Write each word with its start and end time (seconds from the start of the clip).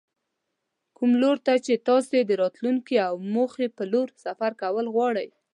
کوم 0.97 1.11
لور 1.21 1.37
ته 1.45 1.53
چې 1.65 1.73
تاسې 1.87 2.17
د 2.23 2.31
راتلونکې 2.41 2.95
او 3.07 3.13
موخې 3.33 3.67
په 3.77 3.83
لور 3.91 4.07
سفر 4.25 4.51
کول 4.61 4.85
غواړئ. 4.95 5.27